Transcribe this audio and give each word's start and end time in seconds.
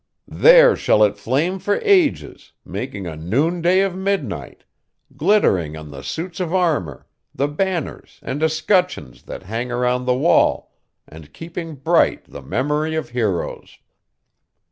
There 0.27 0.75
shall 0.75 1.03
it 1.03 1.15
flame 1.15 1.59
for 1.59 1.75
ages, 1.83 2.53
making 2.65 3.05
a 3.05 3.15
noonday 3.15 3.81
of 3.81 3.95
midnight, 3.95 4.63
glittering 5.15 5.77
on 5.77 5.91
the 5.91 6.01
suits 6.01 6.39
of 6.39 6.55
armor, 6.55 7.05
the 7.35 7.47
banners, 7.47 8.19
and 8.23 8.41
escutcheons, 8.41 9.21
that 9.25 9.43
hang 9.43 9.71
around 9.71 10.05
the 10.05 10.17
wall, 10.17 10.71
and 11.07 11.31
keeping 11.33 11.75
bright 11.75 12.25
the 12.25 12.41
memory 12.41 12.95
of 12.95 13.09
heroes. 13.09 13.77